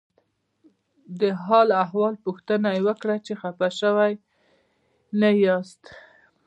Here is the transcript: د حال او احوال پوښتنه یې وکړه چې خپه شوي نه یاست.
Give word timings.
د 1.19 1.21
حال 1.43 1.67
او 1.71 1.77
احوال 1.83 2.15
پوښتنه 2.25 2.67
یې 2.75 2.81
وکړه 2.87 3.15
چې 3.25 3.33
خپه 3.41 3.69
شوي 3.79 4.13
نه 5.21 5.29
یاست. 5.43 5.83